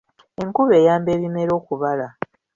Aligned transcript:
Enkuba 0.41 0.73
eyamba 0.79 1.09
ebimera 1.15 1.51
okubala. 1.59 2.07